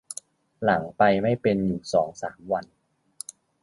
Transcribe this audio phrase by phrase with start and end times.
[0.63, 2.65] หลังไปไม่เป็นอยู่สองสามวัน